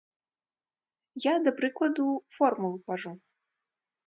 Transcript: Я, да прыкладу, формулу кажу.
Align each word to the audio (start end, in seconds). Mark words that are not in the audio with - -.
Я, 1.31 1.35
да 1.49 1.53
прыкладу, 1.59 2.07
формулу 2.39 2.73
кажу. 2.89 3.13